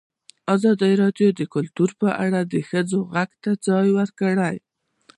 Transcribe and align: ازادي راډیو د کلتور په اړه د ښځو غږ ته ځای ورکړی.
ازادي 0.55 0.91
راډیو 1.01 1.29
د 1.39 1.41
کلتور 1.53 1.89
په 2.01 2.09
اړه 2.25 2.39
د 2.53 2.55
ښځو 2.69 2.99
غږ 3.13 3.29
ته 3.43 3.51
ځای 3.67 3.87
ورکړی. 3.97 4.55